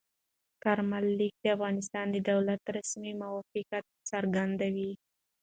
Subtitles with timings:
[0.63, 4.91] کارمل لیک د افغانستان د دولت رسمي موقف څرګندوي.